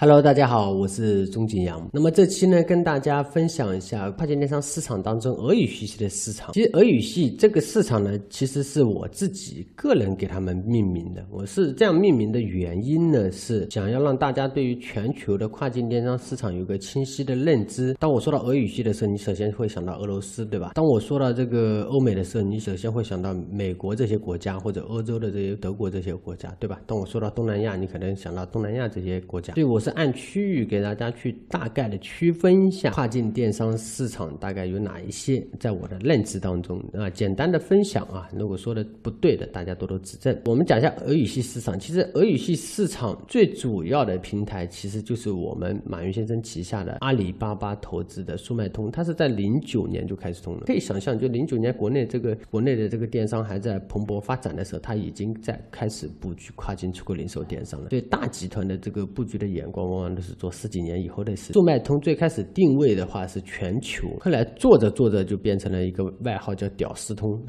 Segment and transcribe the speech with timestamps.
[0.00, 1.90] Hello，大家好，我是钟景阳。
[1.92, 6.52] 那么这期呢，跟大家分享一下跨境电商市场当中俄语学习的市场。
[6.52, 11.26] 其实俄语系这个市场呢，其实是我自己个人给他们命名的。
[11.32, 17.92] 我是这样命名的原因呢，是想要让大家对于全球的跨境电商市场有个清晰的认知。
[17.98, 20.74] 当我说到俄语系的时候，你首先会想到俄罗斯，对吧？
[20.76, 26.80] 当我说到这个欧美的时候，你首先会想到美国这些国家或者欧洲的这些德国这些国家，对吧？
[26.86, 29.54] 当我说到东南亚，你可能想到东南亚这些国家。
[29.54, 29.87] 所以我是。
[29.92, 40.36] 按区域给大家去大概的区分一下跨境电商市场大概有哪一些，在我的认知当中啊，简单的分享啊，如果说的不对的，大家多多指正。
[40.44, 50.64] 我们讲一下俄语系市场，其实俄语系市场最主要的平台其实就是我们马云先生旗下的阿里巴巴投资的速卖通，它是在零九年就开始通了。
[50.66, 57.88] 可以想象，就零九年国内这个国内的这个电商还在蓬勃发展的时候，它已经在开始布局跨境出口零售电商了。
[57.88, 59.77] 对大集团的这个布局的眼光。
[59.86, 61.52] 往往都是做十几年以后的事。
[61.52, 67.40] 速卖通最开始定位的话是全球，后来做着做着就变成了一个外号叫“屌丝通”。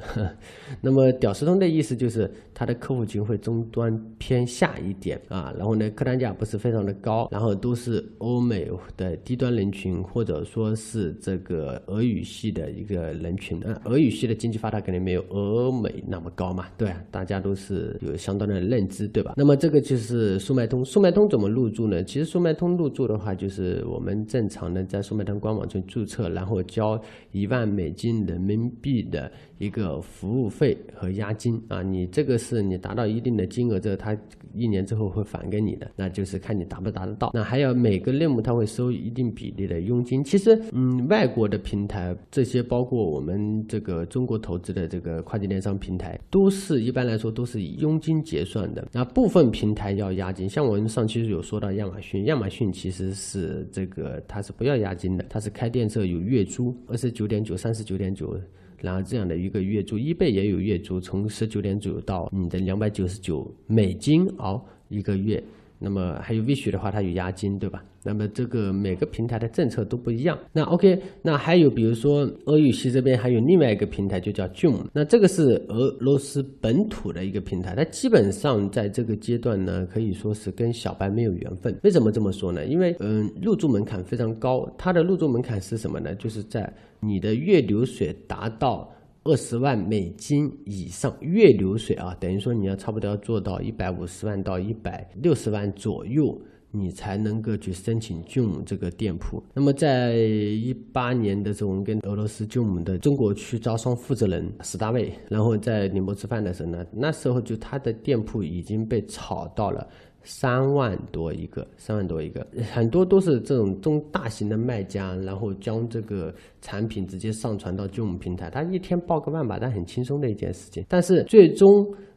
[0.81, 13.59] 那么“屌丝通”的意思就是它的客户群会终端偏下一点啊，然后呢客单价不是非常的高，然后都是欧美的低端人群，或者说是这个俄语系的一个人群。
[13.63, 19.33] 啊，俄语系的经济发达肯定没有俄美那么高嘛，对，大家都是有相当的认知，对吧？
[19.37, 20.83] 那么这个就是速卖通。
[20.85, 22.03] 速卖通怎么入驻呢？
[22.03, 31.83] 其其实速卖通入驻的话，就是我们正常的在速卖通官网去注册，然后交一万美金人民币的一个服务费和押金啊。
[31.83, 34.17] 你这个是你达到一定的金额之后，他
[34.55, 37.29] 一年之后会返给你的，那就是看你达不达得到。
[37.33, 40.23] 那还有每个类目他会收一定比例的佣金。
[40.23, 48.87] 其实，嗯，外国的平台这些包括我们这个中国投资的这个跨境电商平台，都是一般来说都是以佣金结算的。
[48.91, 52.25] 那部分平台要押金，像我们上期有说到亚马逊。
[52.25, 58.35] 亚马逊其实是这个，它是不要押金的，它是开店之后有月租，二十九点九、三十九点九，
[58.81, 65.43] 然后这样的一个月租，一倍也有月租，从十九点九到你的两百九十九美金哦一个月。
[65.81, 67.81] 那么还有 Wish 的话，它有押金，对吧？
[68.03, 70.37] 那么这个每个平台的政策都不一样。
[70.51, 74.85] 那 OK，那还有比如说俄语系这边还有另外一个平台，就叫 Zoom。
[74.93, 81.77] 那这个是俄罗斯本土的一个平台，它基本上在这个阶段呢，可以说是跟小白没有缘分。
[81.83, 82.65] 为什么这么说呢？
[82.65, 84.69] 因为嗯，入驻门槛非常高。
[84.77, 86.13] 它的入驻门槛是什么呢？
[86.15, 88.89] 就是在你的月流水达到。
[89.23, 96.39] 二十万美金以上月流水啊，等于说你要差不多要做到一百五十万到一百六十万左右，
[96.71, 99.43] 你才能够去申请 Joom 这个店铺。
[99.53, 109.85] 那么在一八年的时候，我们跟俄罗斯 Joom 的中国区招商负责人史大卫，然后在宁波吃饭的时候呢，那时候就他的店铺已经被炒到了。
[110.23, 120.85] 三万多一个，三万多一个，很多都是这种中大型的卖家，然后将这个产品直接上传到 Joom 平台，他一天报个万把单，很轻松的一件事情。
[120.87, 121.67] 但是最终，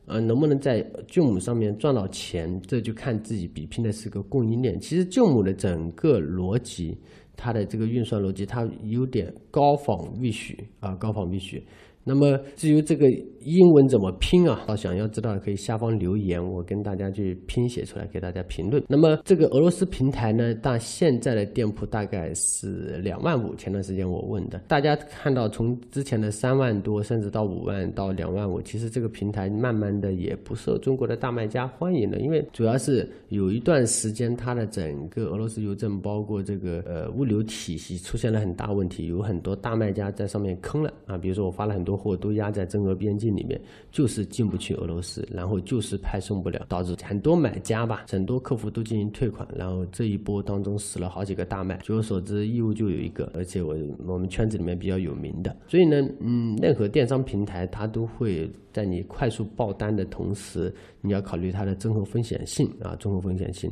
[0.06, 4.78] 呃，能不能在 Joom 上面赚到钱，这就看自己比拼的是个供应链。
[4.80, 6.98] 其实 Joom 的整个逻辑，
[7.36, 11.64] 它的这个运算逻辑，它有点高仿必须啊，高仿必须。
[12.04, 13.06] 那么至于这个
[13.40, 14.64] 英文怎么拼啊？
[14.66, 18.82] 到想要知道的可以下方留言，我跟大家去拼写出来给大家评论。
[18.88, 23.54] 那么这个俄罗斯平台呢，到现在的店铺大概是两万五。
[23.54, 41.91] 前段时间我问的，大家看到从之前的三万多，甚至到五万到两万五，其实这个平台慢慢的也不受中国的大卖家欢迎了，因为主要是有一段时间它的整个俄罗斯邮政包括这个呃物流体系出现了很大问题，有很多大卖家在上面坑了啊，比如说我发了很多。
[41.96, 43.60] 货都压在中俄边境里面，
[43.90, 51.78] 就是进不去俄罗斯，然后就是派送不了，导致很多买家吧，很多客户都进行退款，然后这一波当中死了好几个大卖。
[51.82, 53.76] 据我所知，义乌就有一个，而且我
[54.06, 55.56] 我们圈子里面比较有名的。
[55.68, 63.70] 所以呢，嗯，任何电商平台它都会在你快速爆单的同时，你要考虑它的综合风险性啊，综合风险性。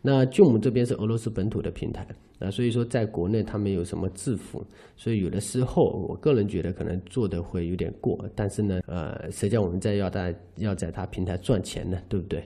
[0.00, 2.06] 那就我们这边是俄罗斯本土的平台。
[2.42, 4.64] 啊，所以说在国内他们有什么制服，
[4.96, 12.42] 所以有的时候我个人觉得可能做的会有点过，但是呢，呃，谁叫我们在要在要在他平台赚钱呢，对不对？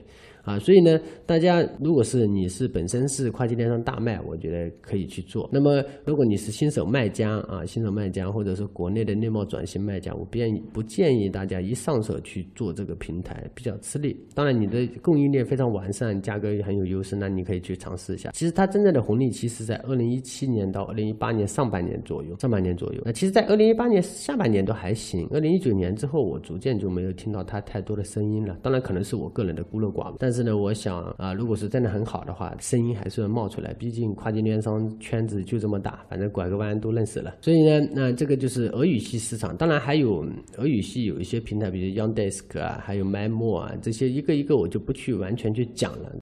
[0.47, 5.49] 啊，所以呢，大家如果是你是本身是跨境电商大卖，我觉得可以去做。
[5.51, 14.17] 那么，如果你是新手卖家啊，新手卖家或者说国内的内贸转型卖家，我不建议不建议大家一上手去做这个平台，比较吃力。
[14.33, 18.31] 当然，你的供应链非常完善，价格也很有优势，那你可以去尝试一下。
[18.31, 23.01] 其实它真正的红利，其实在二零一七年到二零一八年上半年左右，上半年左右。
[23.03, 28.57] 那其实，在二零一八年下半年都还行，二零一九年之后，我逐渐就没有听到它太多的声音了。
[28.61, 30.36] 当然，可能是我个人的孤陋寡闻，但是。
[30.37, 33.73] 是呢，我想啊，如果是真的很好的话，声音还是会冒出来。
[33.73, 37.37] 毕竟跨境电商圈子就这么大，反正拐个弯都认识了。
[37.41, 39.57] 所以呢，那这个就是俄语系市场。
[39.57, 40.23] 当然还有
[40.57, 46.11] 俄语系有一些平台，比如 YoungDesk 啊，还有 MyMo 啊，这些一个一个我就不去完全去讲了。